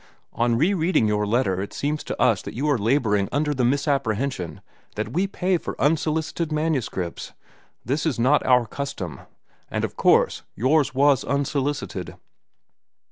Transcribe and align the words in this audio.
"On 0.33 0.57
rereading 0.57 1.07
your 1.07 1.27
letter 1.27 1.61
it 1.61 1.73
seems 1.73 2.03
to 2.05 2.19
us 2.19 2.41
that 2.41 2.55
you 2.55 2.67
are 2.71 2.77
laboring 2.79 3.29
under 3.31 3.53
the 3.53 3.63
misapprehension 3.63 4.61
that 4.95 5.13
we 5.13 5.27
pay 5.27 5.59
for 5.59 5.79
unsolicited 5.79 6.51
manuscripts. 6.51 7.33
This 7.85 8.07
is 8.07 8.17
not 8.17 8.43
our 8.43 8.65
custom, 8.65 9.19
and 9.69 9.83
of 9.83 9.95
course 9.97 10.41
yours 10.55 10.95
was 10.95 11.23
unsolicited. 11.23 12.15